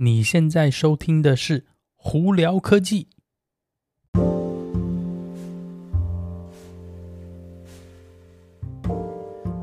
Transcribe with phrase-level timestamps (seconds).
[0.00, 1.58] 你现在收听的是
[1.96, 3.08] 《胡聊科技》。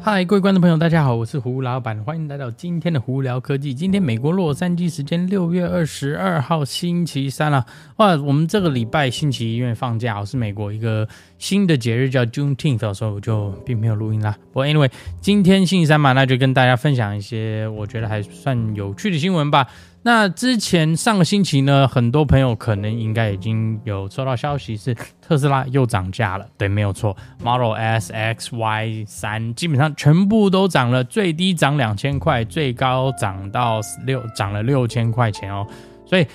[0.00, 3.74] 嗨，各位观众朋友，大家好，我是胡老板，欢迎来到今天的胡聊科技。
[3.74, 11.08] 今天美国洛杉矶时间六月二十二号星期三了，啊，哇，我们这个礼拜星期一因为放假，是美国一个
[11.38, 14.38] 新的节日叫 Juneteenth，所以我就并没有录音啦。
[14.52, 14.88] 不过 anyway，
[15.20, 19.66] 今天星期三嘛，那就跟大家分享一些我觉得还算有趣的新闻吧。
[20.02, 26.46] 那之前上个星期呢，很多朋友可能应该已经有收到消息，是特斯拉又涨价了。
[26.56, 27.14] 对，没有错
[27.44, 35.66] ，Model S、X、Y 三基本上全部都涨了，最低涨两千块，最高涨到六涨了六千块钱哦。
[36.06, 36.26] 所以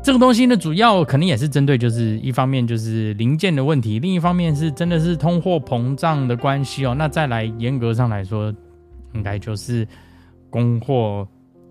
[0.00, 6.94] 这个东西呢，主要肯定也是针对，就是一方面就是零件的问题，另一方面是真的是通货膨胀的关系哦。
[6.96, 8.54] 那再来严格上来说，
[9.14, 9.84] 应该就是
[10.48, 11.26] 供货。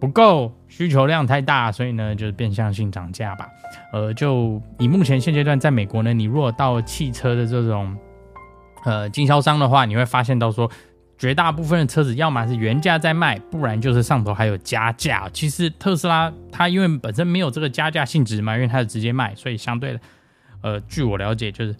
[0.00, 3.48] 不够，需求量太大，所以呢，就是变相性涨价吧。
[3.92, 7.96] 呃，就以目前现阶段，在美国呢，你如果到汽车的这种
[8.84, 10.68] 呃经销商的话，你会发现到说，
[11.16, 15.30] 绝大部分的车子要么是原价在卖，不然就是上头还有加价。
[15.32, 20.00] 其实特斯拉它因为本身没有这个加价性质嘛，因为它是直接卖，所以相对的，
[20.60, 21.72] 呃，据我了解，就是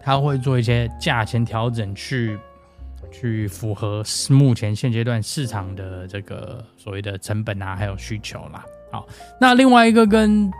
[0.00, 2.38] 它会做一些价钱调整去。
[3.10, 8.64] 去符合目前现阶段市场的这个所谓的成本啊，还有需求啦。
[8.90, 9.06] 好，
[9.40, 10.50] 那另外一个跟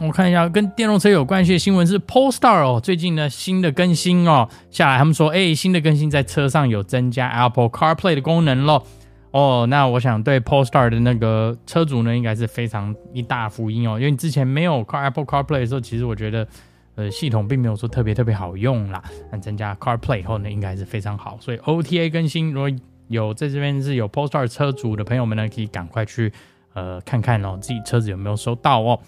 [0.00, 8.86] 我看一下跟电动车有关系的新闻是 Polestar 哦，最近呢新的更新哦下来，他们说哎新的更新在车上有增加 Apple CarPlay 的功能咯。
[9.30, 16.46] 哦，那我想对 Polestar 的那个车主呢应该是非常一大福音哦，因为你之前没有 Car Apple CarPlay 的时候，其实我觉得。
[16.94, 21.38] 呃，系统并没有说特别特别好用啦，那增加 CarPlay 以后呢，应该是非常好。
[21.40, 22.70] 所以 OTA 更新，如果
[23.08, 26.32] 有在这边是有 p o s t a r 车主的朋友们呢，可以赶快去
[26.74, 28.98] 呃看看哦，自己车子有没有收到哦。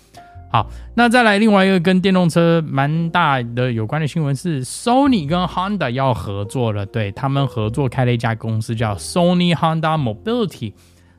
[0.51, 10.73] 好，那再来另外一个跟电动车蛮大的有关的新闻是，Sony 跟 Honda 要合作了，对，他们合作开了一家公司叫 Sony Honda Mobility。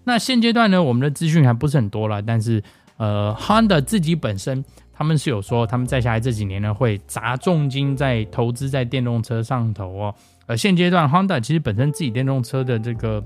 [0.05, 2.63] 那现阶段呢，我们的资讯还不是很多了，但是
[2.97, 4.63] 呃，Honda 自己本身。
[4.97, 10.15] 他们是有说，他们在下来这几年呢，会砸重金在投资在电动车上头哦。
[10.45, 13.21] 而现阶段，Honda 其实本身自己电动车的这个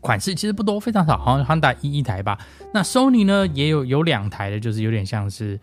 [0.00, 2.36] 款式其实不多，非常少，好像 Honda 一一台吧。
[2.74, 5.58] 那 Sony 呢也有有两台的，就是有点像是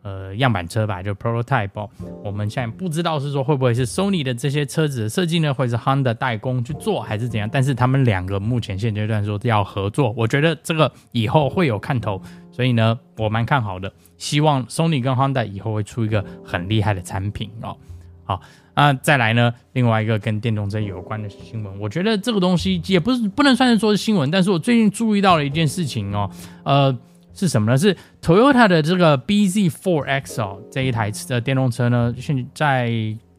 [0.00, 1.86] 呃样板车吧，就 prototype 哦。
[2.24, 7.46] 我们现在不知道是说会不会是 Sony 的这些车子的设计呢，会是 Honda 代工去做，还是怎样？
[7.52, 12.18] 但是他们两个目前现阶段说要合作，我觉得这个以后会有看头。
[12.54, 17.76] 所以呢，我蛮看好的，希望 Sony 跟 Honda 以后会出一个很厉害的产品哦。
[18.22, 18.40] 好，
[18.76, 26.30] 那再来呢，另外一个跟电动车有关的新闻，我觉得这个东西也不是不能算是说是新闻，但是我最近注意到了一件事情哦，
[26.62, 26.96] 呃，
[27.34, 27.76] 是什么呢？
[27.76, 32.88] 是 Toyota 的这个 BZ4X 哦，这一台的电动车呢，现在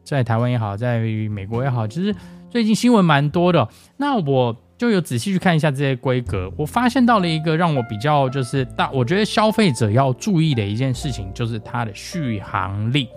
[0.03, 2.13] 在台湾也好，在美国也好，其实
[2.55, 3.67] 最近新闻蛮多的。
[3.97, 4.55] 那我。
[4.77, 13.07] 就有仔细去看一下这些规格，我发现到了一个让我比较就是大，我觉得消费者要注意的一件事情，就是它的续航力。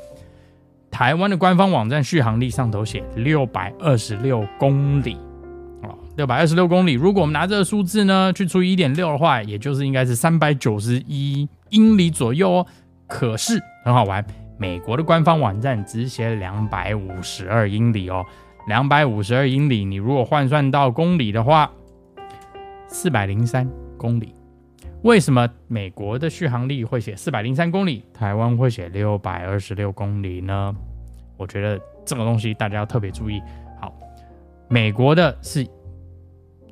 [0.88, 5.16] 台湾的官方网站续航力上头写六百二十六公里，
[5.82, 6.92] 哦，六百二十六公里。
[6.92, 12.66] 如果我们拿这个数字呢去除以一点六的话，也就是应该是三百九十一英里左右哦。
[13.08, 14.24] 可是很好玩，
[14.56, 18.24] 美国的官方网站只写两百五十二英里哦。
[18.68, 21.72] 两百五十二英里，你如果换算到公里的话，
[22.86, 24.34] 四百零三公里。
[25.02, 30.76] 为什么美国的续航力会写四百零三公里，台湾会写六百二十六公里呢？
[31.38, 33.40] 我觉得这个东西大家要特别注意。
[33.80, 33.90] 好，
[34.68, 35.66] 美国的是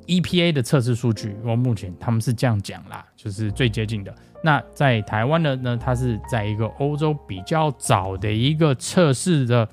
[0.05, 4.13] EPA 的测试数据，我目前他们是这样讲啦，就是最接近的。
[4.43, 9.67] 那在台湾的呢，它是在一个欧洲比较早的一个测试的。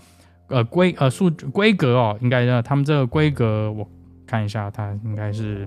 [0.49, 3.89] 呃规呃数规格哦，应该呢，他们这个规格我
[4.27, 5.67] 看一下，它应该是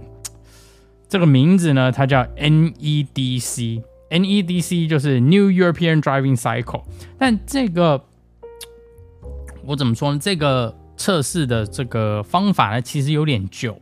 [1.08, 6.84] 这个名字呢，它叫 NEDC，NEDC 就是 New European Driving Cycle。
[7.18, 8.06] 但这个
[9.66, 10.20] 我怎么说呢？
[10.22, 13.80] 这个测试的这个方法呢，其实有点旧。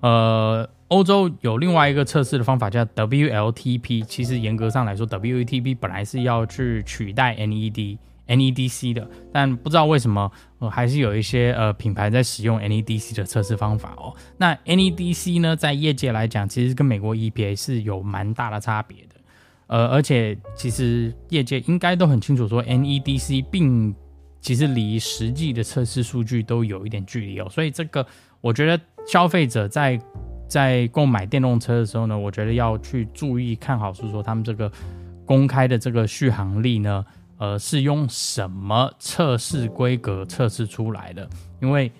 [0.00, 7.98] 呃，欧洲有另外一个测试的方法叫 WLTP，其实严格上来说，WLTP 本来是要去取代 NED。
[8.28, 14.14] NEDC 的，但不知道为什么，呃，还是有一些呃品牌在使用 NEDC 的测试方法哦。
[14.36, 19.14] 那 NEDC 呢，在业界来讲，其实跟美国 EPA 是有蛮大的差别的。
[19.68, 23.94] 呃，而且其实业界应该都很清楚，说 NEDC 并
[24.40, 27.48] 其实离实际的测试数据都有一点距离哦。
[27.50, 28.06] 所以这个
[28.40, 30.00] 我觉得消费者在
[30.48, 34.70] 在购买电动车的时候呢，我觉得要去注意看好，是说他们这个
[35.24, 37.04] 公开的这个续航力呢，
[37.38, 41.28] 呃，是用什么测试规格测试出来的？
[41.60, 41.92] 因为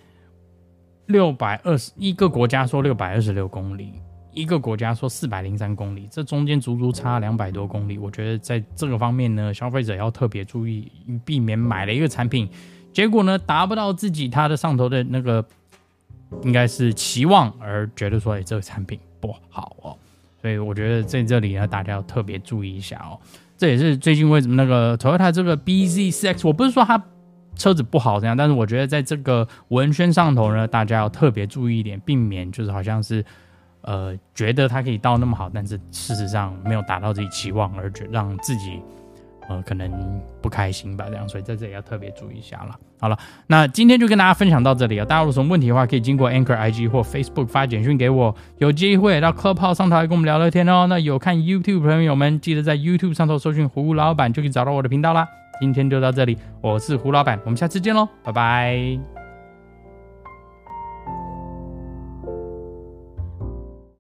[1.06, 3.92] 六百二十一个国家说六百二十六公里，
[4.32, 7.96] 一个国家说四百零三公里，这中间足足差两百多公里。
[7.96, 10.90] 我觉得在这个方面呢，消费者要特别注意，
[11.24, 12.48] 避免买了一个产品，
[12.92, 15.44] 结果呢达不到自己他的上头的那个
[16.42, 19.96] 应该是期望，而觉得说哎这个产品不好哦。
[20.40, 23.20] 所以我觉得在这里呢，大家要特别注意一下哦。
[23.56, 27.02] 这也是最近为什么那个 Toyota 这个 BZ4X，我不是说它。
[27.58, 33.24] 车子不好这样，但是我觉得在这个文宣上头呢，大家要特别注意一点，避免就是好像是，
[33.80, 38.78] 呃，觉得它可以到那么好，但是事实上没有达到自己期望，而觉让自己
[39.48, 39.90] 呃可能
[40.42, 42.74] 不开心吧，这样，所以在这里要特别注意一下了。
[42.98, 50.86] 好了，那今天就跟大家分享到这里啊，大家有什么问题的话，可以经过 Anchor IG 或 Facebook 发简讯给我，有机会到 Club 上台跟我们聊聊天哦。
[50.88, 55.26] 那有看 YouTube 朋友们，记得在 YouTube 上头搜寻胡老板，就可以找到我的频道啦。
[55.60, 59.15] 今天就到这里，我是胡老板，我们下次见喽，拜拜。